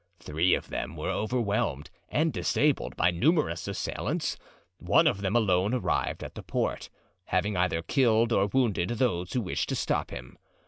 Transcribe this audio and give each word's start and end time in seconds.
Three 0.17 0.55
of 0.55 0.69
them 0.69 0.95
were 0.97 1.11
overwhelmed 1.11 1.91
and 2.09 2.33
disabled 2.33 2.95
by 2.95 3.11
numerous 3.11 3.67
assailants; 3.67 4.35
one 4.79 5.05
of 5.05 5.21
them 5.21 5.35
alone 5.35 5.75
arrived 5.75 6.23
at 6.23 6.33
the 6.33 6.41
port, 6.41 6.89
having 7.25 7.55
either 7.55 7.83
killed 7.83 8.31
or 8.33 8.47
wounded 8.47 8.89
those 8.89 9.31
who 9.33 9.41
wished 9.41 9.69
to 9.69 9.75
stop 9.75 10.09
him. 10.09 10.39